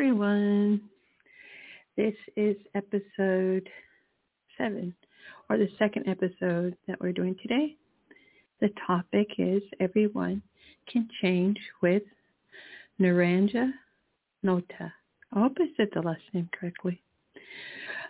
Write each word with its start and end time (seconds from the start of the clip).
Everyone, 0.00 0.80
this 1.94 2.14
is 2.34 2.56
episode 2.74 3.68
seven, 4.56 4.94
or 5.50 5.58
the 5.58 5.68
second 5.78 6.08
episode 6.08 6.74
that 6.88 6.98
we're 7.02 7.12
doing 7.12 7.36
today. 7.42 7.76
The 8.62 8.70
topic 8.86 9.28
is 9.36 9.62
everyone 9.78 10.40
can 10.90 11.06
change 11.20 11.58
with 11.82 12.02
Naranja 12.98 13.72
Nota. 14.42 14.90
I 15.34 15.40
hope 15.40 15.58
I 15.60 15.66
said 15.76 15.88
the 15.92 16.00
last 16.00 16.22
name 16.32 16.48
correctly. 16.58 16.98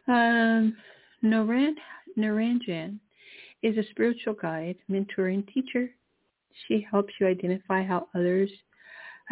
Um, 0.06 0.76
Naran, 1.24 1.72
Naranjan 2.16 3.00
is 3.64 3.76
a 3.76 3.90
spiritual 3.90 4.34
guide, 4.34 4.76
mentor, 4.86 5.26
and 5.26 5.44
teacher. 5.48 5.90
She 6.68 6.86
helps 6.88 7.12
you 7.20 7.26
identify 7.26 7.82
how 7.82 8.06
others' 8.14 8.52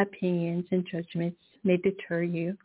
opinions 0.00 0.64
and 0.72 0.84
judgments 0.90 1.38
may 1.64 1.76
deter 1.76 2.22
you 2.22 2.56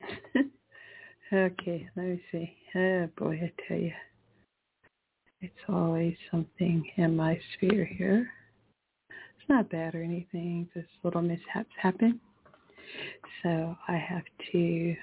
okay, 1.32 1.88
let 1.96 2.06
me 2.06 2.22
see. 2.32 2.52
Oh 2.76 3.08
boy, 3.16 3.40
I 3.40 3.52
tell 3.68 3.78
you, 3.78 3.92
it's 5.40 5.54
always 5.68 6.16
something 6.30 6.84
in 6.96 7.14
my 7.16 7.38
sphere 7.54 7.84
here. 7.84 8.28
It's 9.10 9.48
not 9.48 9.70
bad 9.70 9.94
or 9.94 10.02
anything, 10.02 10.68
just 10.74 10.88
little 11.04 11.22
mishaps 11.22 11.70
happen. 11.80 12.20
So 13.42 13.76
I 13.86 13.96
have 13.96 14.24
to 14.52 14.96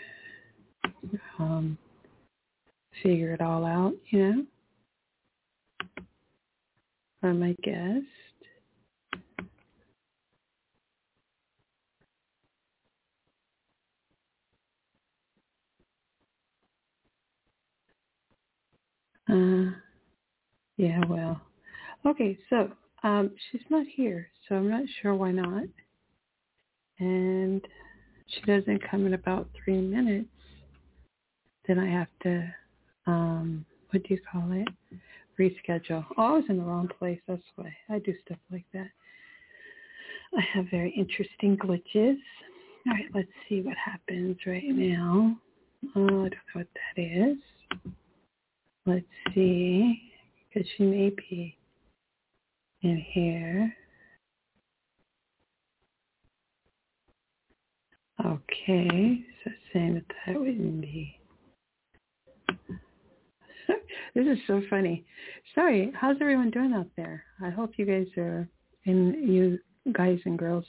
um, 1.39 1.77
figure 3.01 3.33
it 3.33 3.41
all 3.41 3.65
out, 3.65 3.93
you 4.09 4.19
know. 4.19 4.45
Or 7.23 7.33
my 7.33 7.55
guest. 7.63 8.05
Uh, 19.31 19.71
yeah, 20.77 20.99
well. 21.07 21.39
Okay, 22.05 22.37
so 22.49 22.69
um, 23.03 23.31
she's 23.49 23.61
not 23.69 23.85
here, 23.87 24.27
so 24.47 24.55
I'm 24.55 24.69
not 24.69 24.83
sure 25.01 25.15
why 25.15 25.31
not. 25.31 25.63
And 26.99 27.61
she 28.27 28.41
doesn't 28.41 28.81
come 28.89 29.05
in 29.05 29.13
about 29.13 29.47
three 29.63 29.79
minutes. 29.79 30.27
Then 31.67 31.79
I 31.79 31.89
have 31.89 32.07
to, 32.23 32.53
um, 33.07 33.65
what 33.91 34.03
do 34.03 34.13
you 34.13 34.19
call 34.31 34.51
it? 34.51 34.67
Reschedule. 35.39 36.05
Oh, 36.17 36.23
I 36.23 36.31
was 36.33 36.43
in 36.49 36.57
the 36.57 36.63
wrong 36.63 36.89
place. 36.99 37.19
That's 37.27 37.41
why 37.55 37.73
I 37.89 37.99
do 37.99 38.13
stuff 38.25 38.39
like 38.51 38.65
that. 38.73 38.89
I 40.37 40.41
have 40.53 40.65
very 40.71 40.91
interesting 40.97 41.57
glitches. 41.57 42.17
All 42.87 42.93
right, 42.93 43.05
let's 43.13 43.29
see 43.47 43.61
what 43.61 43.77
happens 43.77 44.37
right 44.45 44.63
now. 44.67 45.37
Oh, 45.95 46.05
I 46.05 46.05
don't 46.05 46.31
know 46.31 46.37
what 46.53 46.67
that 46.95 47.01
is. 47.01 47.37
Let's 48.85 49.05
see, 49.35 50.11
because 50.49 50.67
she 50.75 50.83
may 50.83 51.11
be 51.11 51.55
in 52.81 52.97
here. 53.11 53.75
Okay, 58.25 59.23
so 59.43 59.51
saying 59.71 59.93
that 59.95 60.03
that 60.25 60.39
wouldn't 60.39 60.81
be. 60.81 61.19
this 64.15 64.25
is 64.25 64.37
so 64.47 64.61
funny. 64.69 65.05
Sorry, 65.53 65.91
how's 65.95 66.17
everyone 66.19 66.49
doing 66.49 66.73
out 66.73 66.89
there? 66.97 67.23
I 67.43 67.49
hope 67.49 67.73
you 67.77 67.85
guys 67.85 68.07
are, 68.17 68.47
and 68.85 69.31
you 69.31 69.59
guys 69.91 70.19
and 70.25 70.37
girls 70.39 70.65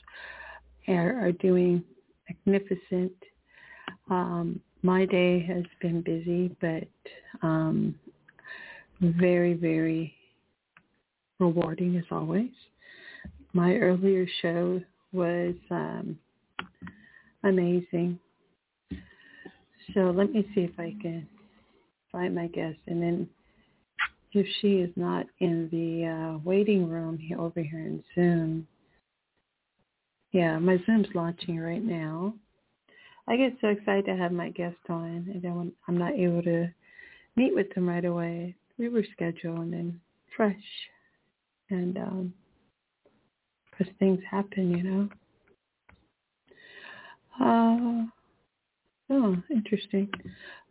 are, 0.89 1.27
are 1.27 1.33
doing 1.33 1.83
magnificent. 2.29 3.13
Um, 4.11 4.61
my 4.83 5.07
day 5.07 5.41
has 5.47 5.65
been 5.81 6.03
busy, 6.03 6.55
but 6.61 6.89
um, 7.43 7.95
very, 9.03 9.55
very 9.55 10.15
rewarding 11.39 11.97
as 11.97 12.05
always. 12.11 12.51
My 13.53 13.75
earlier 13.75 14.27
show 14.41 14.81
was 15.13 15.55
um, 15.71 16.19
amazing. 17.45 18.19
So 19.93 20.01
let 20.17 20.33
me 20.33 20.47
see 20.55 20.63
if 20.63 20.79
I 20.79 20.95
can 21.03 21.29
find 22.11 22.35
my 22.35 22.47
guest. 22.47 22.79
And 22.87 23.03
then 23.03 23.29
if 24.33 24.47
she 24.61 24.77
is 24.77 24.91
not 24.97 25.27
in 25.41 25.69
the 25.71 26.07
uh, 26.07 26.39
waiting 26.45 26.89
room 26.89 27.19
here, 27.19 27.41
over 27.41 27.61
here 27.61 27.81
in 27.81 28.03
Zoom, 28.15 28.67
yeah, 30.31 30.59
my 30.59 30.79
Zoom's 30.87 31.09
launching 31.15 31.59
right 31.59 31.85
now. 31.85 32.33
I 33.29 33.37
get 33.37 33.57
so 33.61 33.69
excited 33.69 34.07
to 34.07 34.17
have 34.17 34.33
my 34.33 34.49
guest 34.51 34.77
on, 34.89 35.29
and 35.33 35.43
then 35.43 35.73
I'm 35.87 35.99
not 35.99 36.15
able 36.15 36.43
to 36.43 36.69
meet 37.37 37.55
with 37.55 37.73
them 37.75 37.89
right 37.89 38.05
away, 38.05 38.57
we 38.79 38.89
reschedule 38.89 39.61
and 39.61 39.99
fresh, 40.37 40.55
and 41.71 41.97
um, 41.99 42.35
because 43.71 43.93
things 43.99 44.21
happen, 44.31 44.77
you 44.77 44.83
know. 44.83 45.09
Uh, 47.41 48.07
oh, 49.11 49.37
interesting. 49.51 50.09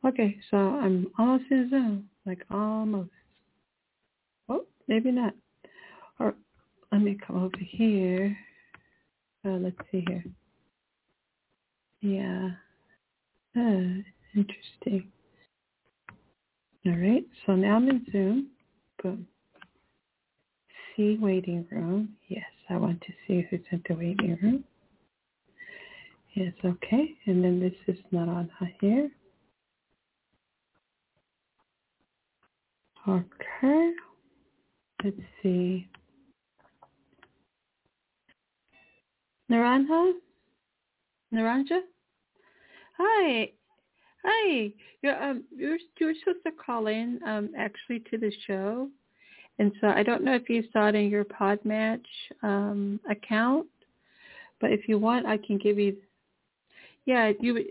Okay, 0.05 0.37
so 0.49 0.57
I'm 0.57 1.07
almost 1.17 1.45
in 1.51 1.69
Zoom, 1.69 2.09
like 2.25 2.43
almost. 2.49 3.09
Oh, 4.49 4.65
maybe 4.87 5.11
not. 5.11 5.33
Or 6.19 6.35
let 6.91 7.01
me 7.01 7.17
come 7.25 7.37
over 7.43 7.57
here. 7.59 8.37
Uh, 9.45 9.57
let's 9.57 9.77
see 9.91 10.05
here. 10.07 10.23
Yeah. 12.01 12.49
Uh, 13.55 14.01
interesting. 14.35 15.11
All 16.85 16.93
right, 16.93 17.25
so 17.45 17.55
now 17.55 17.75
I'm 17.75 17.89
in 17.89 18.05
Zoom. 18.11 18.47
Boom. 19.03 19.27
See 20.95 21.17
waiting 21.21 21.65
room. 21.71 22.15
Yes, 22.27 22.43
I 22.69 22.77
want 22.77 23.01
to 23.01 23.13
see 23.27 23.45
who's 23.49 23.59
in 23.71 23.83
the 23.87 23.93
waiting 23.95 24.37
room. 24.41 24.63
Yes, 26.33 26.53
okay. 26.63 27.13
And 27.27 27.43
then 27.43 27.59
this 27.59 27.73
is 27.87 28.01
not 28.11 28.29
on 28.29 28.49
here. 28.79 29.09
Okay. 33.07 33.91
Let's 35.03 35.17
see. 35.41 35.87
Naranja? 39.51 40.13
Naranja? 41.33 41.79
Hi. 42.97 43.51
Hi. 44.23 44.71
You're 45.01 45.21
um 45.21 45.43
you're 45.55 45.77
you're 45.99 46.13
supposed 46.19 46.43
to 46.45 46.51
call 46.51 46.87
in 46.87 47.19
um 47.25 47.49
actually 47.57 47.99
to 48.11 48.17
the 48.17 48.31
show. 48.47 48.89
And 49.59 49.71
so 49.81 49.87
I 49.87 50.03
don't 50.03 50.23
know 50.23 50.35
if 50.35 50.49
you 50.49 50.63
saw 50.71 50.87
it 50.87 50.95
in 50.95 51.09
your 51.09 51.25
Podmatch 51.25 52.05
um 52.43 52.99
account, 53.09 53.67
but 54.59 54.71
if 54.71 54.87
you 54.87 54.97
want 54.99 55.25
I 55.25 55.37
can 55.37 55.57
give 55.57 55.79
you 55.79 55.97
yeah, 57.05 57.31
you 57.39 57.65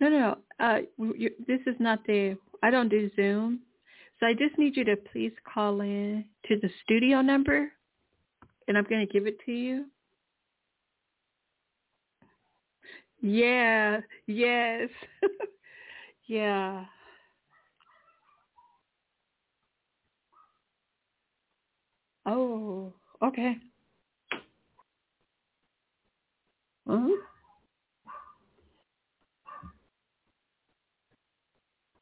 No, 0.00 0.08
no, 0.08 0.18
no. 0.18 0.38
Uh 0.60 0.78
you, 1.16 1.30
this 1.46 1.60
is 1.66 1.76
not 1.78 2.04
the 2.06 2.36
I 2.62 2.70
don't 2.70 2.88
do 2.88 3.10
Zoom. 3.16 3.60
So 4.20 4.26
I 4.26 4.34
just 4.34 4.58
need 4.58 4.76
you 4.76 4.84
to 4.84 4.96
please 4.96 5.32
call 5.52 5.80
in 5.80 6.24
to 6.48 6.56
the 6.60 6.68
studio 6.84 7.22
number 7.22 7.70
and 8.66 8.76
I'm 8.76 8.84
going 8.84 9.06
to 9.06 9.12
give 9.12 9.26
it 9.26 9.38
to 9.46 9.52
you. 9.52 9.86
Yeah, 13.20 14.00
yes. 14.26 14.88
yeah. 16.26 16.84
Oh, 22.26 22.92
okay. 23.22 23.56
Uh-huh. 26.88 27.16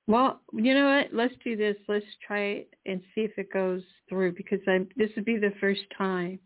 Well, 0.09 0.41
you 0.53 0.75
know 0.75 0.87
what? 0.97 1.13
Let's 1.13 1.35
do 1.45 1.57
this. 1.57 1.77
Let's 1.89 2.07
try 2.25 2.41
it 2.41 2.75
and 2.87 3.01
see 3.15 3.23
if 3.23 3.33
it 3.39 3.53
goes 3.53 3.83
through 4.09 4.33
because 4.35 4.61
I'm, 4.69 4.89
this 4.97 5.11
would 5.17 5.25
be 5.25 5.37
the 5.39 5.53
first 5.61 5.83
time, 5.97 6.39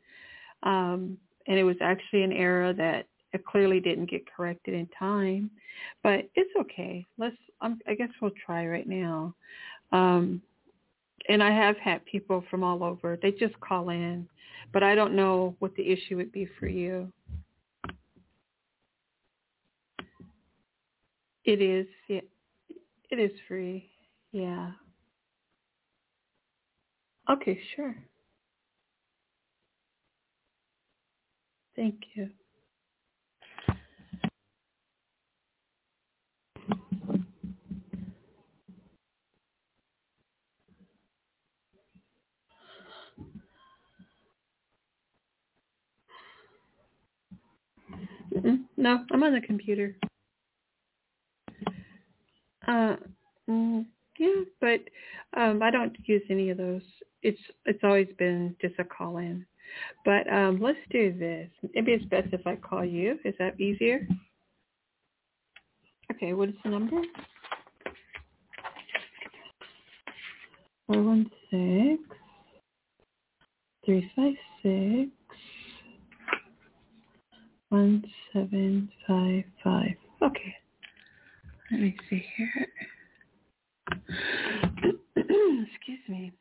um, 0.62 1.19
and 1.46 1.58
it 1.58 1.64
was 1.64 1.76
actually 1.82 2.23
an 2.23 2.32
error 2.32 2.73
that 2.73 3.06
it 3.32 3.44
clearly 3.44 3.80
didn't 3.80 4.10
get 4.10 4.30
corrected 4.30 4.74
in 4.74 4.88
time, 4.98 5.50
but 6.02 6.28
it's 6.34 6.50
okay. 6.60 7.06
Let's. 7.18 7.36
Um, 7.62 7.78
I 7.86 7.94
guess 7.94 8.08
we'll 8.22 8.30
try 8.46 8.66
right 8.66 8.88
now. 8.88 9.34
Um, 9.92 10.40
and 11.28 11.42
I 11.42 11.50
have 11.50 11.76
had 11.76 12.04
people 12.06 12.42
from 12.50 12.64
all 12.64 12.82
over. 12.82 13.18
They 13.20 13.32
just 13.32 13.58
call 13.60 13.90
in, 13.90 14.26
but 14.72 14.82
I 14.82 14.94
don't 14.94 15.14
know 15.14 15.54
what 15.58 15.74
the 15.74 15.86
issue 15.86 16.16
would 16.16 16.32
be 16.32 16.48
for 16.58 16.66
you. 16.66 17.12
It 21.44 21.60
is. 21.60 21.86
Yeah, 22.08 22.20
it 23.10 23.18
is 23.18 23.32
free. 23.46 23.90
Yeah. 24.32 24.70
Okay, 27.30 27.60
sure. 27.76 27.94
Thank 31.76 32.00
you. 32.14 32.30
Mm-mm. 48.40 48.60
No, 48.76 49.04
I'm 49.12 49.22
on 49.22 49.34
the 49.34 49.40
computer. 49.40 49.96
Uh, 52.66 52.96
mm, 53.48 53.84
yeah, 54.19 54.42
but 54.60 54.81
um, 55.37 55.62
I 55.62 55.70
don't 55.70 55.96
use 56.04 56.22
any 56.31 56.50
of 56.50 56.58
those. 56.58 56.82
It's 57.22 57.40
it's 57.66 57.81
always 57.82 58.08
been 58.19 58.56
just 58.60 58.75
a 58.78 58.84
call 58.84 59.19
in. 59.19 59.44
But 60.04 60.31
um, 60.32 60.58
let's 60.60 60.78
do 60.90 61.12
this. 61.12 61.48
Maybe 61.75 61.92
it's 61.92 62.04
best 62.06 62.28
if 62.32 62.46
I 62.46 62.56
call 62.56 62.84
you. 62.84 63.19
Is 63.25 63.34
that 63.38 63.60
easier? 63.60 64.06
Okay, 66.12 66.32
what 66.32 66.48
is 66.48 66.54
the 66.64 66.70
number? 66.70 67.02
Four 70.87 71.02
one 71.02 71.31
six 71.50 72.02
three 73.84 74.10
five 74.16 74.34
six 74.62 75.10
one 77.70 78.05
seven 78.32 78.90
five 79.08 79.44
five. 79.64 79.94
Okay. 80.22 80.55
Let 81.72 81.81
me 81.81 81.96
see 82.11 82.25
here. 82.37 82.69
Excuse 85.17 86.00
me. 86.08 86.32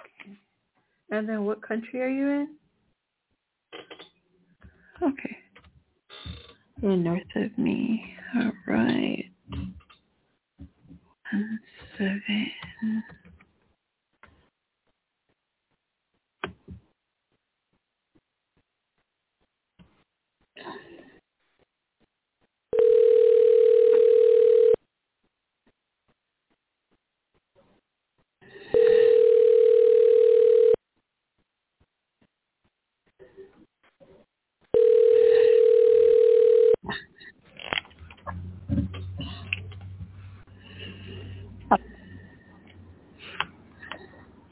Okay. 0.00 0.38
And 1.10 1.28
then 1.28 1.44
what 1.44 1.62
country 1.66 2.02
are 2.02 2.08
you 2.08 2.28
in? 2.28 2.48
Okay. 5.02 5.36
You're 6.82 6.96
north 6.96 7.22
of 7.36 7.56
me. 7.58 8.04
All 8.36 8.52
right. 8.68 9.24
One, 11.32 11.60
seven. 11.98 13.02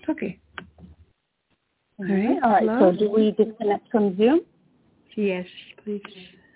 Okay. 0.08 0.38
All 2.08 2.14
right. 2.14 2.42
All 2.42 2.50
right. 2.50 2.62
Hello? 2.62 2.92
So 2.92 2.98
do 2.98 3.10
we 3.10 3.30
disconnect 3.32 3.90
from 3.90 4.16
Zoom? 4.16 4.40
Yes, 5.16 5.46
please. 5.82 6.02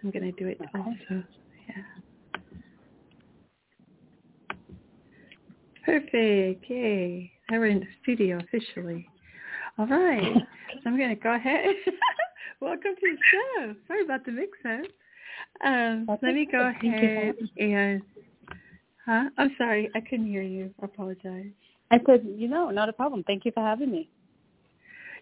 I'm 0.02 0.10
going 0.10 0.24
to 0.24 0.32
do 0.32 0.48
it 0.48 0.60
Okay. 0.60 0.78
also. 0.78 1.24
Yeah. 1.68 1.82
Perfect. 5.84 6.64
Yay. 6.68 7.32
Now 7.50 7.58
we're 7.60 7.66
in 7.66 7.80
the 7.80 7.86
studio 8.02 8.38
officially. 8.38 9.08
All 9.78 9.86
right. 9.86 10.34
so 10.74 10.80
I'm 10.86 10.98
going 10.98 11.10
to 11.10 11.14
go 11.14 11.34
ahead. 11.34 11.74
Welcome 12.60 12.94
to 12.94 13.00
the 13.00 13.18
show. 13.30 13.74
Sorry 13.86 14.04
about 14.04 14.26
the 14.26 14.32
mix-up. 14.32 14.84
Um, 15.64 16.04
That's 16.06 16.22
let 16.22 16.34
me 16.34 16.46
go 16.50 16.68
ahead 16.68 17.34
and... 17.58 18.02
Huh? 19.06 19.30
I'm 19.38 19.54
sorry. 19.56 19.90
I 19.94 20.00
couldn't 20.00 20.26
hear 20.26 20.42
you. 20.42 20.74
I 20.82 20.84
apologize. 20.84 21.46
I 21.90 22.00
said, 22.04 22.26
you 22.36 22.48
know, 22.48 22.68
not 22.70 22.90
a 22.90 22.92
problem. 22.92 23.24
Thank 23.24 23.46
you 23.46 23.52
for 23.52 23.62
having 23.62 23.90
me. 23.90 24.10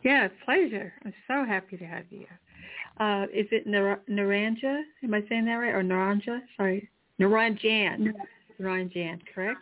Yeah, 0.02 0.28
pleasure. 0.44 0.92
I'm 1.04 1.14
so 1.26 1.44
happy 1.44 1.76
to 1.76 1.84
have 1.84 2.04
you. 2.10 2.26
Uh, 2.98 3.24
is 3.24 3.46
it 3.50 3.66
Nar- 3.66 4.00
Naranja? 4.08 4.82
Am 5.02 5.14
I 5.14 5.22
saying 5.28 5.44
that 5.46 5.54
right? 5.54 5.74
Or 5.74 5.82
Naranja? 5.82 6.40
Sorry. 6.56 6.88
Naranjan. 7.20 8.12
Naranjan, 8.60 9.20
correct? 9.34 9.60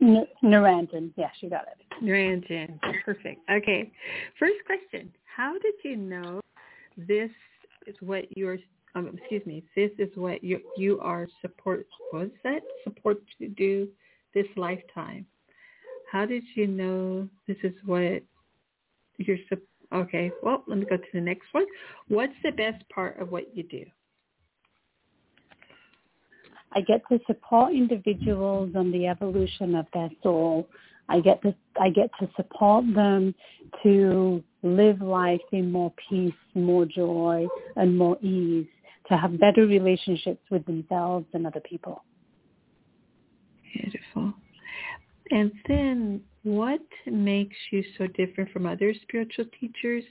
N- 0.00 0.26
Naranjan. 0.42 1.12
Yeah, 1.16 1.30
she 1.38 1.48
got 1.48 1.66
it. 1.68 2.04
Naranjan. 2.04 2.78
Perfect. 3.04 3.40
Okay. 3.50 3.90
First 4.38 4.56
question. 4.66 5.12
How 5.36 5.52
did 5.58 5.74
you 5.84 5.96
know 5.96 6.40
this 6.96 7.30
is 7.86 7.96
what 8.00 8.24
you're 8.36 8.58
um, 8.94 9.16
excuse 9.16 9.44
me, 9.46 9.62
this 9.76 9.90
is 9.98 10.08
what 10.16 10.42
you 10.42 10.60
you 10.76 10.98
are 11.00 11.28
support. 11.40 11.86
Was 12.12 12.30
that 12.42 12.60
support 12.84 13.18
to 13.38 13.48
do 13.48 13.88
this 14.34 14.46
lifetime? 14.56 15.26
How 16.10 16.26
did 16.26 16.42
you 16.54 16.66
know 16.66 17.28
this 17.46 17.56
is 17.62 17.72
what 17.84 18.22
you're? 19.18 19.38
Okay, 19.92 20.30
well, 20.42 20.62
let 20.68 20.78
me 20.78 20.86
go 20.88 20.96
to 20.96 21.02
the 21.12 21.20
next 21.20 21.46
one. 21.52 21.66
What's 22.08 22.32
the 22.44 22.52
best 22.52 22.88
part 22.90 23.18
of 23.20 23.32
what 23.32 23.56
you 23.56 23.64
do? 23.64 23.84
I 26.72 26.80
get 26.82 27.02
to 27.10 27.18
support 27.26 27.72
individuals 27.72 28.70
on 28.76 28.92
the 28.92 29.08
evolution 29.08 29.74
of 29.74 29.86
their 29.92 30.10
soul. 30.22 30.68
I 31.08 31.18
get 31.18 31.42
to 31.42 31.52
I 31.80 31.90
get 31.90 32.10
to 32.20 32.28
support 32.36 32.84
them 32.94 33.34
to 33.82 34.44
live 34.62 35.00
life 35.00 35.40
in 35.50 35.72
more 35.72 35.92
peace, 36.08 36.32
more 36.54 36.86
joy, 36.86 37.48
and 37.74 37.98
more 37.98 38.16
ease, 38.22 38.68
to 39.08 39.16
have 39.16 39.40
better 39.40 39.66
relationships 39.66 40.42
with 40.50 40.64
themselves 40.66 41.26
and 41.32 41.46
other 41.46 41.60
people. 41.60 42.04
Beautiful. 43.74 44.34
And 45.30 45.52
then 45.68 46.22
what 46.42 46.80
makes 47.06 47.56
you 47.70 47.84
so 47.98 48.06
different 48.08 48.50
from 48.50 48.66
other 48.66 48.94
spiritual 49.02 49.44
teachers, 49.58 50.04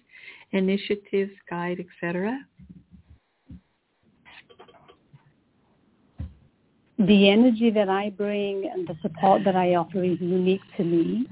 initiatives, 0.52 1.32
guide, 1.50 1.84
etc.? 2.04 2.40
The 7.00 7.30
energy 7.30 7.70
that 7.72 7.90
I 7.90 8.10
bring 8.10 8.70
and 8.72 8.88
the 8.88 8.96
support 9.02 9.44
that 9.46 9.56
I 9.56 9.76
offer 9.76 10.04
is 10.04 10.20
unique 10.20 10.62
to 10.78 10.84
me. 10.84 11.28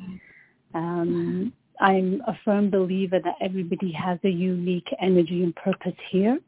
Um, 0.74 1.54
I'm 1.80 2.22
a 2.26 2.38
firm 2.44 2.70
believer 2.70 3.20
that 3.24 3.36
everybody 3.42 3.92
has 3.92 4.18
a 4.24 4.30
unique 4.30 4.88
energy 5.02 5.44
and 5.44 5.56
purpose 5.56 5.96
here. 6.10 6.40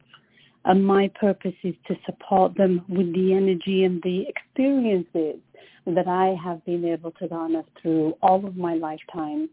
And 0.64 0.84
my 0.84 1.08
purpose 1.20 1.54
is 1.62 1.74
to 1.86 1.96
support 2.04 2.54
them 2.56 2.84
with 2.88 3.14
the 3.14 3.32
energy 3.32 3.84
and 3.84 4.02
the 4.02 4.26
experiences 4.28 5.40
that 5.86 6.08
I 6.08 6.36
have 6.42 6.64
been 6.64 6.84
able 6.84 7.10
to 7.12 7.28
garner 7.28 7.64
through 7.80 8.14
all 8.22 8.44
of 8.46 8.56
my 8.56 8.74
lifetime 8.74 9.48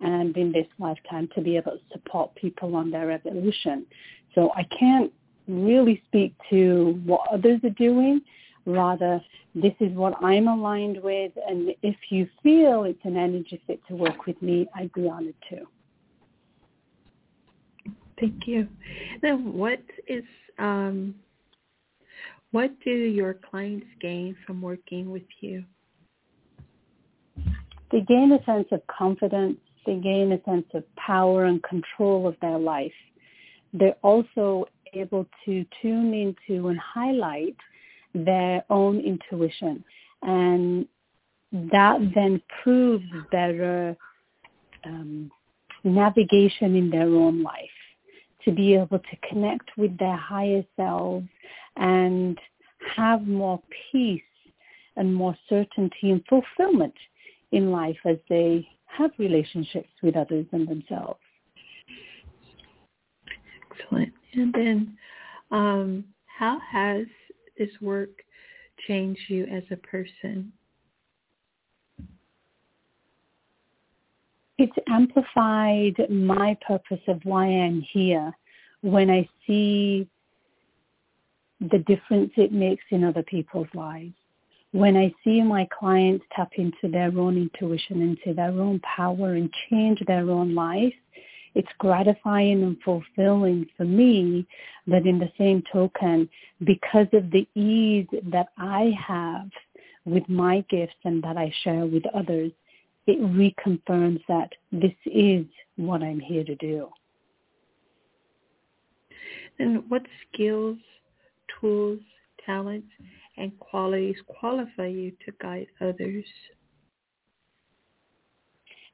and 0.00 0.36
in 0.36 0.52
this 0.52 0.66
lifetime 0.78 1.28
to 1.34 1.40
be 1.40 1.56
able 1.56 1.72
to 1.72 1.80
support 1.92 2.34
people 2.34 2.74
on 2.74 2.90
their 2.90 3.10
evolution. 3.10 3.86
So 4.34 4.50
I 4.56 4.64
can't 4.78 5.12
really 5.48 6.02
speak 6.08 6.34
to 6.50 7.00
what 7.04 7.20
others 7.32 7.60
are 7.64 7.70
doing. 7.70 8.20
Rather, 8.64 9.20
this 9.54 9.74
is 9.80 9.92
what 9.92 10.14
I'm 10.22 10.48
aligned 10.48 11.02
with. 11.02 11.32
And 11.48 11.74
if 11.82 11.96
you 12.10 12.28
feel 12.42 12.84
it's 12.84 13.04
an 13.04 13.16
energy 13.16 13.60
fit 13.66 13.80
to 13.88 13.94
work 13.94 14.26
with 14.26 14.40
me, 14.40 14.66
I'd 14.74 14.92
be 14.92 15.08
honored 15.08 15.34
to. 15.50 15.66
Thank 18.20 18.46
you. 18.46 18.68
Now, 19.22 19.36
what 19.36 19.80
is 20.06 20.22
um, 20.58 21.16
what 22.52 22.70
do 22.84 22.90
your 22.90 23.34
clients 23.34 23.86
gain 24.00 24.36
from 24.46 24.62
working 24.62 25.10
with 25.10 25.22
you? 25.40 25.64
They 27.90 28.00
gain 28.00 28.32
a 28.32 28.44
sense 28.44 28.68
of 28.72 28.80
confidence. 28.86 29.58
They 29.84 29.96
gain 29.96 30.32
a 30.32 30.42
sense 30.44 30.66
of 30.74 30.84
power 30.96 31.44
and 31.44 31.62
control 31.62 32.26
of 32.26 32.36
their 32.40 32.58
life. 32.58 32.92
They're 33.72 33.96
also 34.02 34.66
able 34.94 35.26
to 35.44 35.64
tune 35.80 36.14
into 36.14 36.68
and 36.68 36.78
highlight 36.78 37.56
their 38.14 38.64
own 38.70 39.00
intuition. 39.00 39.82
And 40.22 40.86
that 41.52 41.98
then 42.14 42.40
proves 42.62 43.04
better 43.30 43.96
um, 44.84 45.30
navigation 45.84 46.76
in 46.76 46.90
their 46.90 47.08
own 47.08 47.42
life 47.42 47.70
to 48.44 48.52
be 48.52 48.74
able 48.74 48.98
to 48.98 49.28
connect 49.28 49.70
with 49.76 49.96
their 49.98 50.16
higher 50.16 50.64
selves 50.76 51.26
and 51.76 52.38
have 52.96 53.26
more 53.26 53.60
peace 53.90 54.22
and 54.96 55.14
more 55.14 55.36
certainty 55.48 56.10
and 56.10 56.22
fulfillment 56.28 56.94
in 57.52 57.70
life 57.70 57.96
as 58.04 58.16
they 58.28 58.66
have 58.86 59.10
relationships 59.18 59.88
with 60.02 60.16
others 60.16 60.46
and 60.52 60.68
themselves. 60.68 61.20
Excellent. 63.70 64.12
And 64.34 64.52
then 64.52 64.96
um, 65.50 66.04
how 66.26 66.58
has 66.70 67.06
this 67.58 67.70
work 67.80 68.10
changed 68.86 69.20
you 69.28 69.44
as 69.46 69.62
a 69.70 69.76
person? 69.76 70.52
It's 74.58 74.76
amplified 74.88 75.94
my 76.10 76.56
purpose 76.66 77.00
of 77.08 77.20
why 77.24 77.46
I'm 77.46 77.80
here 77.80 78.32
when 78.82 79.10
I 79.10 79.28
see 79.46 80.08
the 81.70 81.78
difference 81.78 82.32
it 82.36 82.52
makes 82.52 82.84
in 82.90 83.04
other 83.04 83.22
people's 83.22 83.68
lives. 83.74 84.12
When 84.72 84.96
I 84.96 85.14
see 85.22 85.42
my 85.42 85.68
clients 85.78 86.24
tap 86.34 86.50
into 86.56 86.88
their 86.90 87.16
own 87.18 87.36
intuition, 87.36 88.00
into 88.00 88.34
their 88.34 88.50
own 88.50 88.80
power 88.80 89.34
and 89.34 89.50
change 89.70 90.02
their 90.06 90.30
own 90.30 90.54
life, 90.54 90.94
it's 91.54 91.68
gratifying 91.78 92.62
and 92.62 92.78
fulfilling 92.82 93.66
for 93.76 93.84
me 93.84 94.46
that 94.86 95.06
in 95.06 95.18
the 95.18 95.30
same 95.36 95.62
token, 95.70 96.28
because 96.64 97.06
of 97.12 97.30
the 97.30 97.46
ease 97.54 98.06
that 98.30 98.48
I 98.56 98.94
have 99.06 99.50
with 100.06 100.26
my 100.28 100.64
gifts 100.70 100.96
and 101.04 101.22
that 101.22 101.36
I 101.36 101.52
share 101.62 101.84
with 101.84 102.04
others, 102.14 102.52
it 103.06 103.20
reconfirms 103.20 104.22
that 104.28 104.50
this 104.70 104.94
is 105.04 105.44
what 105.76 106.02
I'm 106.02 106.20
here 106.20 106.44
to 106.44 106.54
do. 106.56 106.88
And 109.58 109.88
what 109.90 110.02
skills, 110.32 110.78
tools, 111.62 112.00
talents, 112.44 112.88
and 113.38 113.58
qualities 113.58 114.16
qualify 114.26 114.88
you 114.88 115.12
to 115.24 115.32
guide 115.40 115.68
others? 115.80 116.24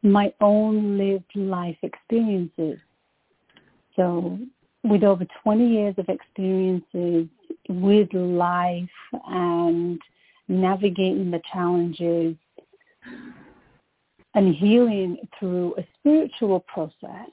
My 0.02 0.32
own 0.40 0.96
lived 0.96 1.34
life 1.34 1.78
experiences. 1.82 2.78
So 3.96 4.38
with 4.84 5.02
over 5.02 5.26
20 5.42 5.68
years 5.68 5.94
of 5.98 6.08
experiences 6.08 7.26
with 7.68 8.12
life 8.14 8.88
and 9.26 10.00
navigating 10.46 11.30
the 11.32 11.42
challenges 11.52 12.37
and 14.34 14.54
healing 14.54 15.18
through 15.38 15.75
a 15.78 15.87
spiritual 15.98 16.60
process, 16.60 17.28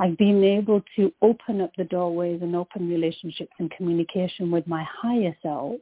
I've 0.00 0.16
been 0.16 0.44
able 0.44 0.82
to 0.96 1.12
open 1.22 1.60
up 1.60 1.72
the 1.76 1.84
doorways 1.84 2.40
and 2.42 2.54
open 2.54 2.88
relationships 2.88 3.52
and 3.58 3.70
communication 3.70 4.50
with 4.50 4.66
my 4.66 4.84
higher 4.84 5.36
self 5.42 5.80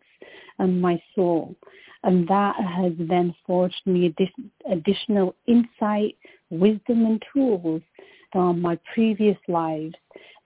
and 0.58 0.80
my 0.80 1.00
soul. 1.14 1.54
And 2.02 2.26
that 2.28 2.56
has 2.56 2.92
then 2.99 3.35
forged 3.46 3.82
me 3.85 4.14
additional 4.70 5.35
insight, 5.46 6.16
wisdom, 6.50 7.04
and 7.04 7.23
tools 7.32 7.82
from 8.32 8.61
my 8.61 8.78
previous 8.94 9.37
lives 9.49 9.94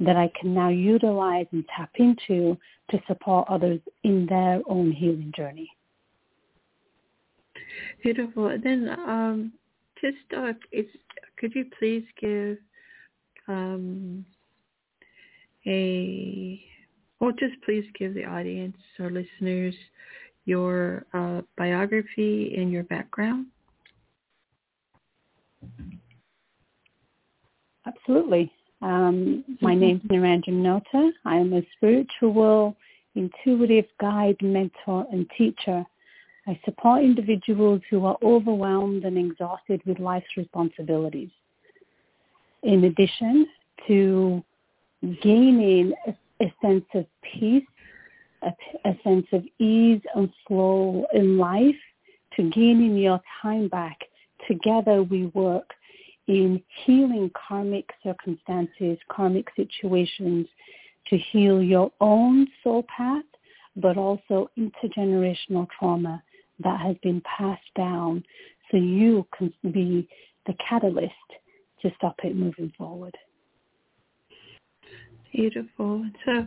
that 0.01 0.17
I 0.17 0.31
can 0.41 0.55
now 0.55 0.71
utilize 0.71 1.47
and 1.53 1.65
tap 1.77 1.91
into 1.97 2.57
to 2.91 3.03
support 3.07 3.47
others 3.49 3.81
in 4.05 4.27
their 4.27 4.63
own 4.67 4.91
healing 4.91 5.33
journey. 5.37 5.71
Beautiful. 8.03 8.57
Then 8.63 8.89
um, 8.89 9.53
just 10.01 10.17
uh, 10.37 10.53
could 11.37 11.55
you 11.55 11.67
please 11.79 12.05
give 12.21 12.59
um, 13.51 14.25
a 15.67 16.63
well, 17.21 17.33
just 17.33 17.61
please 17.65 17.85
give 17.99 18.15
the 18.15 18.25
audience 18.25 18.77
or 18.99 19.11
listeners 19.11 19.75
your 20.47 21.05
uh, 21.13 21.43
biography 21.59 22.55
and 22.57 22.73
your 22.73 22.85
background. 22.85 23.47
Absolutely. 27.87 28.51
Um, 28.81 29.45
my 29.61 29.73
mm-hmm. 29.73 29.81
name 29.81 30.01
is 30.03 30.11
Niranjan 30.11 30.63
Nota. 30.63 31.11
I 31.27 31.37
am 31.37 31.53
a 31.53 31.63
spiritual, 31.77 32.75
intuitive 33.15 33.85
guide, 34.01 34.37
mentor, 34.41 35.07
and 35.13 35.29
teacher. 35.37 35.85
I 36.47 36.59
support 36.65 37.03
individuals 37.03 37.83
who 37.91 38.07
are 38.07 38.17
overwhelmed 38.23 39.05
and 39.05 39.19
exhausted 39.19 39.83
with 39.85 39.99
life's 39.99 40.37
responsibilities. 40.39 41.31
In 42.63 42.85
addition 42.85 43.47
to 43.87 44.45
gaining 45.23 45.93
a, 46.07 46.45
a 46.45 46.55
sense 46.63 46.85
of 46.95 47.07
peace, 47.23 47.65
a, 48.43 48.53
a 48.85 48.97
sense 49.03 49.27
of 49.33 49.45
ease 49.59 50.01
and 50.15 50.31
flow 50.47 51.07
in 51.15 51.39
life, 51.39 51.75
to 52.37 52.51
gaining 52.51 52.97
your 52.97 53.21
time 53.43 53.69
back, 53.69 53.99
together 54.47 55.03
we 55.03 55.27
work 55.27 55.71
in 56.29 56.63
healing 56.85 57.31
karmic 57.49 57.89
circumstances, 58.05 58.99
karmic 59.11 59.49
situations, 59.57 60.47
to 61.09 61.19
heal 61.19 61.63
your 61.63 61.91
own 62.01 62.47
soul 62.63 62.85
path, 62.95 63.25
but 63.77 63.97
also 63.97 64.49
intergenerational 64.59 65.67
trauma 65.77 66.23
that 66.63 66.81
has 66.81 66.97
been 67.03 67.21
passed 67.23 67.63
down. 67.77 68.23
So 68.71 68.77
you 68.77 69.27
can 69.37 69.53
be 69.73 70.09
the 70.47 70.55
catalyst 70.69 71.15
to 71.83 71.91
stop 71.97 72.17
it 72.25 72.37
moving 72.37 72.73
forward. 72.77 73.17
Beautiful. 75.33 76.05
So 76.27 76.47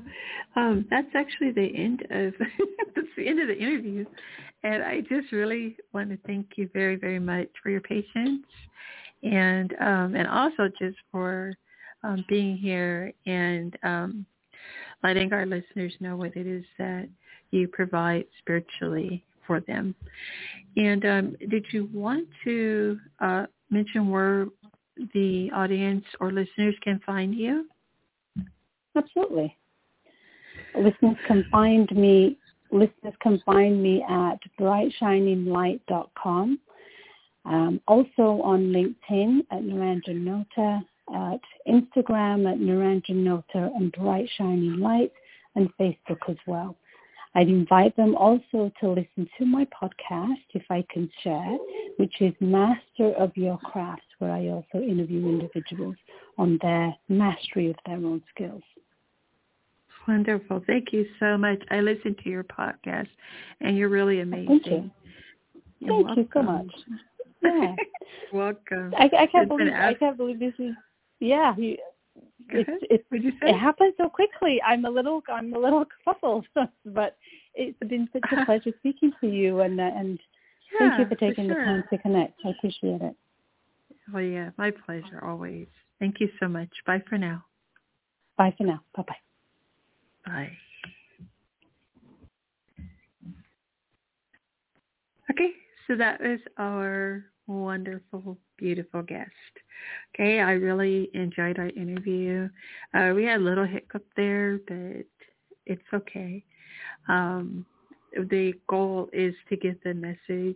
um, 0.56 0.86
that's 0.90 1.08
actually 1.16 1.52
the 1.52 1.72
end 1.76 2.02
of 2.10 2.34
that's 2.96 3.08
the 3.16 3.28
end 3.28 3.42
of 3.42 3.48
the 3.48 3.58
interview, 3.58 4.06
and 4.64 4.84
I 4.84 5.02
just 5.02 5.32
really 5.32 5.78
want 5.94 6.10
to 6.10 6.18
thank 6.28 6.48
you 6.58 6.70
very 6.74 6.98
very 6.98 7.20
much 7.20 7.48
for 7.62 7.70
your 7.70 7.80
patience, 7.80 8.46
and 9.24 9.74
um, 9.80 10.16
and 10.16 10.28
also 10.28 10.70
just 10.78 10.98
for 11.12 11.54
um, 12.04 12.26
being 12.28 12.58
here 12.58 13.14
and 13.26 13.78
um, 13.84 14.26
letting 15.02 15.32
our 15.32 15.46
listeners 15.46 15.94
know 16.02 16.18
what 16.18 16.36
it 16.36 16.46
is 16.46 16.66
that 16.78 17.08
you 17.52 17.68
provide 17.68 18.26
spiritually 18.40 19.24
for 19.48 19.62
them. 19.62 19.96
And 20.76 21.06
um, 21.06 21.36
did 21.50 21.66
you 21.72 21.90
want 21.94 22.28
to 22.44 23.00
uh, 23.20 23.46
mention 23.70 24.10
where 24.10 24.48
the 25.14 25.52
audience 25.54 26.04
or 26.20 26.32
listeners 26.32 26.76
can 26.82 27.00
find 27.06 27.36
you? 27.36 27.68
Absolutely. 28.96 29.56
Listeners 30.76 31.18
can 31.28 31.46
find 31.52 31.92
me. 31.92 32.38
Listeners 32.72 33.14
can 33.22 33.40
find 33.46 33.82
me 33.82 34.04
at 34.10 34.40
brightshininglight.com. 34.60 36.60
Um, 37.46 37.82
also 37.88 38.42
on 38.42 38.72
LinkedIn 38.72 39.40
at 39.52 39.64
Nota, 40.14 40.82
at 41.14 41.42
Instagram 41.68 42.50
at 42.50 42.60
Nota 42.60 43.72
and 43.76 43.92
Bright 43.92 44.30
Shining 44.38 44.80
Light, 44.80 45.12
and 45.56 45.70
Facebook 45.80 46.30
as 46.30 46.38
well. 46.48 46.76
I'd 47.36 47.48
invite 47.48 47.96
them 47.96 48.16
also 48.16 48.72
to 48.80 48.90
listen 48.90 49.28
to 49.38 49.46
my 49.46 49.66
podcast, 49.66 50.46
if 50.54 50.64
I 50.70 50.86
can 50.92 51.10
share, 51.24 51.58
which 51.98 52.22
is 52.22 52.34
Master 52.40 53.14
of 53.18 53.36
Your 53.36 53.58
Craft, 53.58 54.06
where 54.20 54.32
I 54.32 54.50
also 54.50 54.84
interview 54.86 55.28
individuals 55.28 55.96
on 56.38 56.60
their 56.62 56.94
mastery 57.10 57.70
of 57.70 57.76
their 57.86 57.96
own 57.96 58.22
skills. 58.34 58.62
Wonderful. 60.08 60.64
Thank 60.68 60.92
you 60.92 61.08
so 61.20 61.38
much. 61.38 61.62
I 61.72 61.80
listened 61.80 62.18
to 62.24 62.30
your 62.30 62.44
podcast, 62.44 63.08
and 63.62 63.78
you're 63.78 63.90
really 63.90 64.20
amazing. 64.20 64.48
Thank 64.48 64.66
you. 64.68 64.92
You're 65.80 66.04
Thank 66.04 66.06
welcome. 66.06 66.24
you 66.24 66.30
so 66.34 66.42
much. 66.44 66.76
Yeah. 67.42 67.76
welcome. 68.34 68.94
I, 68.98 69.10
I 69.18 69.28
can't 69.28 69.48
believe 69.48 69.74
I 69.74 69.94
can't 69.94 70.18
believe 70.18 70.40
this 70.40 70.54
is. 70.60 70.74
Yeah, 71.20 71.56
you, 71.58 71.78
it, 72.50 73.06
happens 73.56 73.94
so 73.98 74.10
quickly. 74.10 74.62
I'm 74.66 74.86
a 74.86 74.90
little 74.90 75.22
I'm 75.30 75.54
a 75.54 75.60
little 75.60 75.86
fuzzled, 76.06 76.46
but 76.86 77.18
it's 77.56 77.78
been 77.88 78.08
such 78.14 78.24
a 78.32 78.46
pleasure 78.46 78.72
speaking 78.80 79.12
to 79.22 79.28
you, 79.28 79.62
and 79.62 79.80
uh, 79.80 79.84
and 79.84 80.20
yeah, 80.80 80.90
thank 80.90 81.00
you 81.00 81.06
for 81.08 81.16
taking 81.16 81.48
for 81.48 81.56
sure. 81.56 81.60
the 81.60 81.66
time 81.66 81.84
to 81.92 81.98
connect. 82.00 82.40
I 82.46 82.50
appreciate 82.50 83.02
it. 83.02 83.16
Well, 84.14 84.24
yeah, 84.24 84.50
my 84.58 84.72
pleasure 84.72 85.24
always. 85.24 85.68
Thank 86.00 86.20
you 86.20 86.30
so 86.40 86.48
much. 86.48 86.70
Bye 86.86 87.02
for 87.08 87.18
now. 87.18 87.46
Bye 88.38 88.54
for 88.58 88.66
now. 88.66 88.82
Bye 88.96 89.04
bye. 89.08 89.16
Bye. 90.26 90.52
Okay, 95.32 95.52
so 95.88 95.96
that 95.96 96.20
was 96.22 96.40
our 96.58 97.24
wonderful, 97.48 98.38
beautiful 98.64 99.02
guest. 99.02 99.30
Okay, 100.16 100.40
I 100.40 100.52
really 100.54 101.10
enjoyed 101.14 101.60
our 101.60 101.68
interview. 101.68 102.48
Uh, 102.94 103.12
we 103.14 103.26
had 103.26 103.42
a 103.42 103.44
little 103.44 103.66
hiccup 103.66 104.06
there, 104.16 104.60
but 104.66 105.06
it's 105.66 105.90
okay. 105.94 106.42
Um, 107.10 107.66
the 108.16 108.54
goal 108.70 109.10
is 109.12 109.34
to 109.50 109.58
get 109.58 109.84
the 109.84 109.94
message 109.94 110.56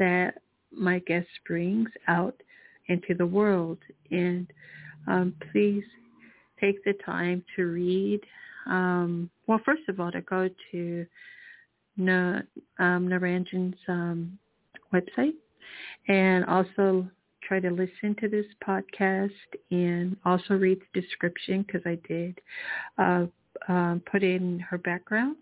that 0.00 0.38
my 0.72 0.98
guest 1.00 1.28
brings 1.46 1.90
out 2.08 2.34
into 2.88 3.14
the 3.14 3.26
world. 3.26 3.78
And 4.10 4.52
um, 5.06 5.34
please 5.52 5.84
take 6.60 6.82
the 6.84 6.94
time 7.06 7.44
to 7.54 7.66
read. 7.66 8.20
Um, 8.66 9.30
well, 9.46 9.60
first 9.64 9.82
of 9.88 10.00
all, 10.00 10.10
to 10.10 10.22
go 10.22 10.48
to 10.72 11.06
Na, 11.96 12.40
um, 12.80 13.08
Niranjan's 13.08 13.78
um, 13.86 14.36
website 14.92 15.34
and 16.08 16.44
also 16.46 17.06
try 17.46 17.60
to 17.60 17.70
listen 17.70 18.14
to 18.20 18.28
this 18.28 18.46
podcast 18.66 19.30
and 19.70 20.16
also 20.24 20.54
read 20.54 20.78
the 20.80 21.00
description 21.00 21.62
because 21.62 21.82
I 21.84 21.98
did 22.08 22.40
uh, 22.98 23.26
um, 23.68 24.02
put 24.10 24.22
in 24.22 24.58
her 24.60 24.78
background 24.78 25.36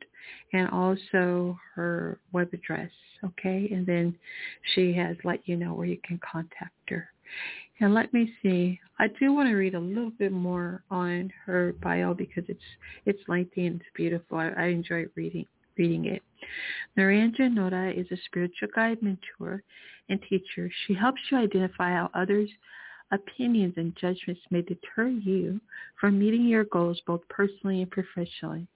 and 0.52 0.68
also 0.70 1.58
her 1.74 2.18
web 2.32 2.48
address, 2.52 2.90
okay? 3.24 3.68
And 3.72 3.86
then 3.86 4.16
she 4.74 4.92
has 4.94 5.16
let 5.24 5.46
you 5.46 5.56
know 5.56 5.74
where 5.74 5.86
you 5.86 5.98
can 6.04 6.18
contact 6.18 6.72
her. 6.88 7.08
And 7.80 7.94
let 7.94 8.12
me 8.12 8.32
see. 8.42 8.78
I 8.98 9.08
do 9.18 9.32
want 9.32 9.48
to 9.48 9.54
read 9.54 9.74
a 9.74 9.80
little 9.80 10.10
bit 10.18 10.32
more 10.32 10.82
on 10.90 11.32
her 11.46 11.74
bio 11.82 12.12
because 12.12 12.44
it's 12.48 12.60
it's 13.06 13.20
lengthy 13.26 13.66
and 13.66 13.80
it's 13.80 13.90
beautiful. 13.94 14.36
I, 14.36 14.48
I 14.48 14.64
enjoy 14.66 15.06
reading 15.14 15.46
reading 15.78 16.04
it. 16.04 16.22
Niranjan 16.98 17.54
Nota 17.54 17.90
is 17.98 18.06
a 18.10 18.16
spiritual 18.26 18.68
guide, 18.74 18.98
mentor, 19.02 19.62
and 20.10 20.20
teacher. 20.28 20.70
She 20.86 20.94
helps 20.94 21.20
you 21.30 21.38
identify 21.38 21.90
how 21.92 22.10
others' 22.14 22.50
opinions 23.12 23.74
and 23.76 23.96
judgments 23.96 24.40
may 24.50 24.62
deter 24.62 25.08
you 25.08 25.60
from 25.98 26.18
meeting 26.18 26.44
your 26.44 26.64
goals 26.64 27.00
both 27.06 27.22
personally 27.28 27.82
and 27.82 27.90
professionally. 27.90 28.66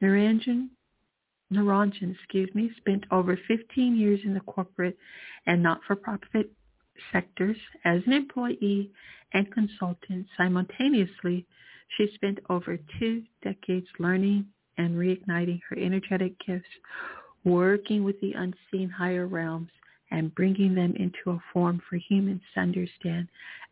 Naranjan, 0.00 0.68
Naranjan, 1.52 2.14
excuse 2.14 2.50
me, 2.54 2.70
spent 2.78 3.04
over 3.10 3.38
15 3.48 3.96
years 3.96 4.20
in 4.24 4.34
the 4.34 4.40
corporate 4.40 4.96
and 5.46 5.62
not-for-profit 5.62 6.50
sectors 7.12 7.56
as 7.84 8.02
an 8.06 8.12
employee 8.12 8.90
and 9.34 9.52
consultant. 9.52 10.26
Simultaneously, 10.36 11.46
she 11.96 12.08
spent 12.14 12.38
over 12.48 12.78
two 12.98 13.22
decades 13.42 13.86
learning 13.98 14.46
and 14.78 14.96
reigniting 14.96 15.60
her 15.68 15.76
energetic 15.76 16.32
gifts, 16.46 16.64
working 17.44 18.02
with 18.02 18.18
the 18.20 18.32
unseen 18.32 18.88
higher 18.88 19.26
realms 19.26 19.68
and 20.12 20.34
bringing 20.34 20.74
them 20.74 20.94
into 20.96 21.36
a 21.36 21.42
form 21.52 21.82
for 21.88 21.96
humans 21.96 22.42
to 22.54 22.60
understand 22.60 23.26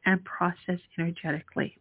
and 0.06 0.24
process 0.24 0.80
energetically. 0.98 1.76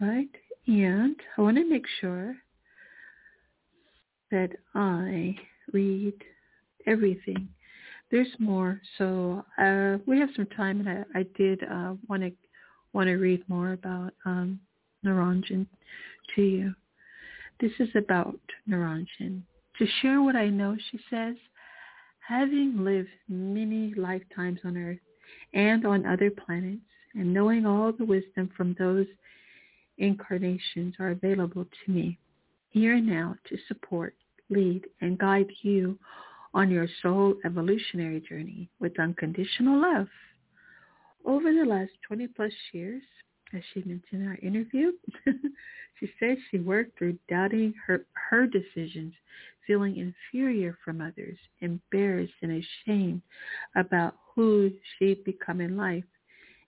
Right? 0.00 0.28
And 0.66 1.16
I 1.38 1.40
want 1.40 1.56
to 1.56 1.68
make 1.68 1.86
sure 2.00 2.36
that 4.30 4.50
I 4.74 5.36
read 5.72 6.14
everything. 6.86 7.48
There's 8.10 8.28
more, 8.38 8.80
so 8.98 9.44
uh, 9.58 9.98
we 10.06 10.18
have 10.18 10.30
some 10.34 10.46
time, 10.56 10.80
and 10.80 10.88
I, 10.88 11.20
I 11.20 11.22
did 11.36 11.62
want 12.08 12.22
to 12.22 12.32
want 12.92 13.06
to 13.06 13.14
read 13.14 13.48
more 13.48 13.72
about 13.72 14.12
um, 14.24 14.58
Niranjan 15.04 15.66
to 16.34 16.42
you. 16.42 16.74
This 17.60 17.70
is 17.78 17.88
about 17.94 18.40
Niranjan. 18.68 19.42
To 19.78 19.86
share 20.02 20.22
what 20.22 20.34
I 20.34 20.48
know, 20.48 20.76
she 20.90 20.98
says, 21.08 21.36
having 22.26 22.84
lived 22.84 23.08
many 23.28 23.94
lifetimes 23.94 24.58
on 24.64 24.76
Earth 24.76 24.98
and 25.54 25.86
on 25.86 26.04
other 26.04 26.30
planets, 26.30 26.82
and 27.14 27.32
knowing 27.32 27.64
all 27.64 27.92
the 27.92 28.04
wisdom 28.04 28.50
from 28.56 28.74
those 28.78 29.06
incarnations 29.98 30.94
are 30.98 31.10
available 31.10 31.64
to 31.64 31.92
me 31.92 32.18
here 32.70 32.94
and 32.94 33.06
now 33.06 33.36
to 33.48 33.56
support, 33.68 34.14
lead, 34.48 34.82
and 35.00 35.18
guide 35.18 35.50
you 35.62 35.98
on 36.52 36.70
your 36.70 36.88
soul 37.02 37.34
evolutionary 37.44 38.20
journey 38.20 38.68
with 38.80 38.98
unconditional 38.98 39.80
love. 39.80 40.08
Over 41.24 41.52
the 41.52 41.64
last 41.64 41.92
20 42.08 42.26
plus 42.28 42.52
years, 42.72 43.02
as 43.52 43.62
she 43.72 43.80
mentioned 43.80 44.22
in 44.22 44.28
our 44.28 44.38
interview, 44.42 44.92
she 46.00 46.10
says 46.18 46.38
she 46.50 46.58
worked 46.58 46.96
through 46.98 47.18
doubting 47.28 47.74
her, 47.86 48.06
her 48.30 48.46
decisions, 48.46 49.12
feeling 49.66 49.96
inferior 49.96 50.76
from 50.84 51.00
others, 51.00 51.36
embarrassed 51.60 52.32
and 52.42 52.62
ashamed 52.86 53.22
about 53.76 54.14
who 54.34 54.70
she'd 54.98 55.22
become 55.24 55.60
in 55.60 55.76
life, 55.76 56.04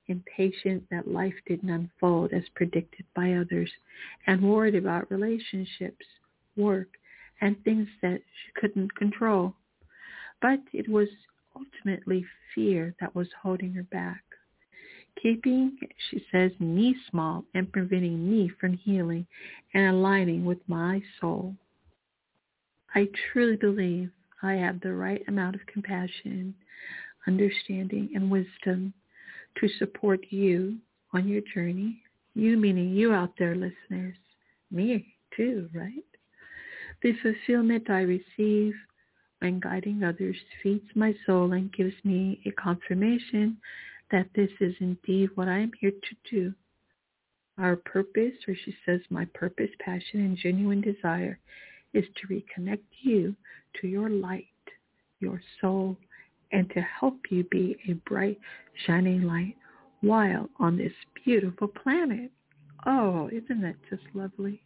impatient 0.08 0.84
that 0.90 1.08
life 1.08 1.34
didn't 1.46 1.70
unfold 1.70 2.32
as 2.32 2.42
predicted 2.54 3.06
by 3.14 3.34
others, 3.34 3.70
and 4.26 4.42
worried 4.42 4.74
about 4.74 5.10
relationships, 5.10 6.04
work, 6.56 6.88
and 7.40 7.56
things 7.64 7.88
that 8.02 8.20
she 8.20 8.60
couldn't 8.60 8.94
control. 8.96 9.54
But 10.42 10.60
it 10.72 10.88
was 10.88 11.08
ultimately 11.56 12.26
fear 12.54 12.94
that 13.00 13.14
was 13.14 13.28
holding 13.42 13.72
her 13.72 13.84
back 13.84 14.22
keeping, 15.20 15.78
she 16.10 16.24
says, 16.30 16.50
me 16.58 16.96
small 17.10 17.44
and 17.54 17.72
preventing 17.72 18.30
me 18.30 18.50
from 18.60 18.74
healing 18.74 19.26
and 19.74 19.86
aligning 19.86 20.44
with 20.44 20.58
my 20.66 21.02
soul. 21.20 21.54
I 22.94 23.08
truly 23.32 23.56
believe 23.56 24.10
I 24.42 24.54
have 24.54 24.80
the 24.80 24.92
right 24.92 25.22
amount 25.28 25.54
of 25.54 25.66
compassion, 25.66 26.54
understanding, 27.26 28.10
and 28.14 28.30
wisdom 28.30 28.92
to 29.60 29.68
support 29.78 30.20
you 30.30 30.76
on 31.12 31.28
your 31.28 31.42
journey. 31.54 32.00
You 32.34 32.56
meaning 32.56 32.90
you 32.90 33.12
out 33.12 33.32
there, 33.38 33.54
listeners. 33.54 34.16
Me 34.70 35.14
too, 35.36 35.68
right? 35.74 35.92
The 37.02 37.12
fulfillment 37.22 37.90
I 37.90 38.00
receive 38.00 38.74
when 39.42 39.58
guiding 39.58 40.04
others 40.04 40.36
feeds 40.62 40.86
my 40.94 41.12
soul 41.26 41.52
and 41.52 41.72
gives 41.72 41.94
me 42.04 42.40
a 42.46 42.52
confirmation 42.52 43.56
that 44.12 44.28
this 44.36 44.50
is 44.60 44.72
indeed 44.78 45.30
what 45.34 45.48
I 45.48 45.58
am 45.58 45.72
here 45.80 45.90
to 45.90 46.30
do. 46.30 46.54
Our 47.58 47.74
purpose, 47.74 48.34
or 48.46 48.54
she 48.64 48.72
says, 48.86 49.00
my 49.10 49.24
purpose, 49.34 49.70
passion, 49.84 50.20
and 50.20 50.36
genuine 50.36 50.80
desire 50.80 51.40
is 51.92 52.04
to 52.20 52.28
reconnect 52.28 52.84
you 53.02 53.34
to 53.80 53.88
your 53.88 54.08
light, 54.08 54.46
your 55.18 55.42
soul, 55.60 55.96
and 56.52 56.70
to 56.70 56.80
help 56.80 57.16
you 57.30 57.42
be 57.50 57.76
a 57.88 57.94
bright, 58.08 58.38
shining 58.86 59.22
light 59.22 59.56
while 60.02 60.48
on 60.60 60.76
this 60.76 60.92
beautiful 61.24 61.66
planet. 61.66 62.30
Oh, 62.86 63.28
isn't 63.32 63.60
that 63.62 63.76
just 63.90 64.04
lovely? 64.14 64.62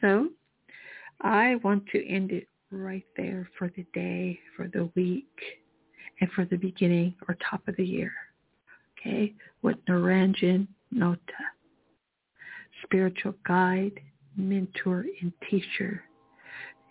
So 0.00 0.30
I 1.20 1.54
want 1.62 1.86
to 1.92 2.04
end 2.08 2.32
it 2.32 2.48
right 2.70 3.06
there 3.16 3.48
for 3.58 3.70
the 3.76 3.84
day, 3.94 4.38
for 4.56 4.68
the 4.68 4.90
week, 4.94 5.26
and 6.20 6.30
for 6.32 6.44
the 6.44 6.56
beginning 6.56 7.14
or 7.28 7.36
top 7.48 7.66
of 7.68 7.76
the 7.76 7.84
year. 7.84 8.12
Okay, 8.98 9.34
with 9.62 9.76
Niranjan 9.88 10.66
Nota, 10.90 11.20
spiritual 12.82 13.34
guide, 13.46 14.00
mentor, 14.36 15.04
and 15.20 15.32
teacher. 15.50 16.02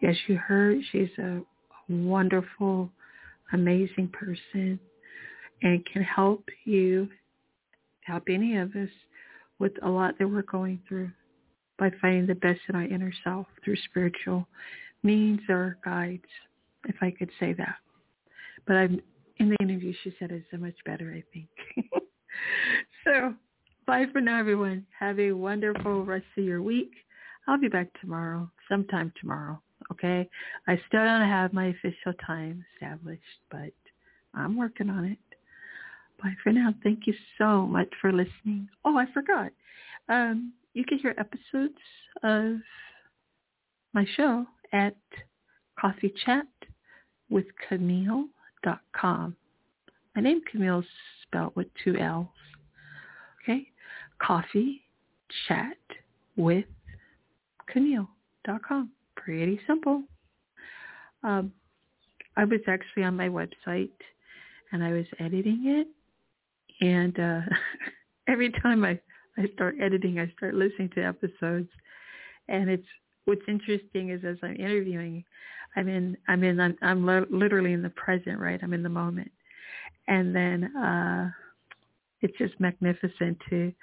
As 0.07 0.15
you 0.27 0.35
heard, 0.35 0.77
she's 0.91 1.09
a 1.17 1.41
wonderful, 1.89 2.89
amazing 3.53 4.09
person 4.13 4.79
and 5.61 5.85
can 5.85 6.03
help 6.03 6.43
you, 6.65 7.09
help 8.01 8.23
any 8.29 8.57
of 8.57 8.75
us 8.75 8.89
with 9.59 9.71
a 9.83 9.89
lot 9.89 10.17
that 10.19 10.27
we're 10.27 10.41
going 10.43 10.79
through 10.87 11.09
by 11.77 11.91
finding 12.01 12.27
the 12.27 12.35
best 12.35 12.59
in 12.69 12.75
our 12.75 12.83
inner 12.83 13.13
self 13.23 13.47
through 13.63 13.75
spiritual 13.89 14.47
means 15.05 15.39
or 15.47 15.77
guides, 15.85 16.25
if 16.87 16.95
I 17.01 17.11
could 17.11 17.29
say 17.39 17.53
that. 17.53 17.75
But 18.67 18.75
I'm 18.75 19.01
in 19.37 19.49
the 19.49 19.57
interview 19.61 19.93
she 20.03 20.13
said 20.19 20.31
it's 20.31 20.45
so 20.51 20.57
much 20.57 20.75
better, 20.85 21.13
I 21.15 21.23
think. 21.33 21.47
so 23.03 23.33
bye 23.85 24.05
for 24.11 24.19
now, 24.19 24.39
everyone. 24.39 24.85
Have 24.99 25.19
a 25.19 25.31
wonderful 25.31 26.03
rest 26.03 26.25
of 26.37 26.43
your 26.43 26.61
week. 26.61 26.91
I'll 27.47 27.59
be 27.59 27.67
back 27.67 27.87
tomorrow, 28.01 28.49
sometime 28.67 29.13
tomorrow. 29.21 29.61
Okay. 29.91 30.27
I 30.67 30.75
still 30.87 31.03
don't 31.03 31.29
have 31.29 31.53
my 31.53 31.67
official 31.67 32.13
time 32.25 32.65
established, 32.73 33.21
but 33.51 33.71
I'm 34.33 34.57
working 34.57 34.89
on 34.89 35.05
it. 35.05 35.19
Bye 36.21 36.33
for 36.43 36.51
now. 36.51 36.73
Thank 36.83 37.05
you 37.05 37.13
so 37.37 37.65
much 37.67 37.89
for 38.01 38.11
listening. 38.11 38.67
Oh, 38.83 38.97
I 38.97 39.05
forgot. 39.13 39.51
Um, 40.09 40.53
you 40.73 40.83
can 40.85 40.97
hear 40.97 41.13
episodes 41.17 41.77
of 42.23 42.57
my 43.93 44.05
show 44.15 44.45
at 44.75 44.95
Coffee 45.79 46.13
Chat 46.25 46.45
with 47.29 47.45
Camille.com. 47.67 49.35
My 50.15 50.21
name 50.21 50.41
Camille 50.51 50.79
is 50.79 50.85
spelled 51.23 51.55
with 51.55 51.67
two 51.83 51.97
L's. 51.97 52.27
Okay? 53.43 53.67
Coffee 54.19 54.81
chat 55.47 55.77
with 56.35 56.65
Camille.com. 57.67 58.91
Pretty 59.15 59.59
simple. 59.65 60.03
Um, 61.23 61.51
I 62.37 62.43
was 62.43 62.59
actually 62.67 63.03
on 63.03 63.15
my 63.15 63.29
website 63.29 63.89
and 64.71 64.83
I 64.83 64.91
was 64.91 65.05
editing 65.19 65.63
it. 65.65 65.87
And 66.85 67.17
uh, 67.19 67.41
every 68.27 68.51
time 68.61 68.83
I, 68.83 68.99
I 69.37 69.47
start 69.53 69.75
editing, 69.81 70.19
I 70.19 70.31
start 70.37 70.53
listening 70.53 70.89
to 70.95 71.01
episodes. 71.01 71.69
And 72.47 72.69
it's 72.69 72.87
what's 73.25 73.41
interesting 73.47 74.09
is 74.09 74.23
as 74.23 74.37
I'm 74.41 74.55
interviewing, 74.55 75.23
I'm 75.75 75.87
in, 75.87 76.17
I'm 76.27 76.43
in, 76.43 76.59
I'm, 76.59 76.77
I'm 76.81 77.05
literally 77.29 77.73
in 77.73 77.81
the 77.81 77.89
present, 77.89 78.39
right? 78.39 78.59
I'm 78.63 78.73
in 78.73 78.83
the 78.83 78.89
moment. 78.89 79.31
And 80.07 80.35
then 80.35 80.75
uh 80.75 81.31
it's 82.21 82.37
just 82.37 82.59
magnificent 82.59 83.37
to 83.49 83.73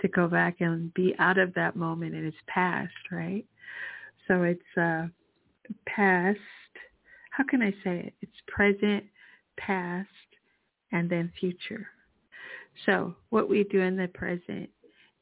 to 0.00 0.08
go 0.08 0.26
back 0.26 0.60
and 0.60 0.92
be 0.94 1.14
out 1.18 1.38
of 1.38 1.52
that 1.54 1.76
moment 1.76 2.14
and 2.14 2.26
it's 2.26 2.36
past 2.46 2.92
right? 3.10 3.44
So 4.28 4.42
it's 4.42 4.60
uh 4.76 5.06
past 5.86 6.38
how 7.30 7.44
can 7.44 7.62
i 7.62 7.70
say 7.82 7.98
it? 8.06 8.14
It's 8.20 8.32
present 8.46 9.04
past 9.56 10.08
and 10.92 11.08
then 11.08 11.32
future. 11.40 11.86
So 12.86 13.14
what 13.30 13.48
we 13.48 13.64
do 13.64 13.80
in 13.80 13.96
the 13.96 14.08
present 14.08 14.68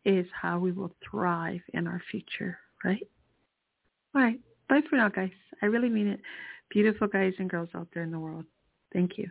is 0.04 0.26
how 0.32 0.58
we 0.58 0.72
will 0.72 0.94
thrive 1.08 1.60
in 1.74 1.86
our 1.86 2.02
future 2.10 2.58
right 2.84 3.06
all 4.14 4.22
right. 4.22 4.40
Bye 4.68 4.80
for 4.88 4.96
now 4.96 5.08
guys. 5.08 5.30
I 5.62 5.66
really 5.66 5.88
mean 5.88 6.08
it. 6.08 6.20
Beautiful 6.70 7.08
guys 7.08 7.34
and 7.38 7.50
girls 7.50 7.68
out 7.74 7.88
there 7.92 8.02
in 8.02 8.10
the 8.10 8.18
world. 8.18 8.44
Thank 8.92 9.18
you 9.18 9.30